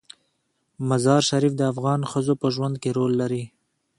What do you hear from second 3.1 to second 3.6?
لري.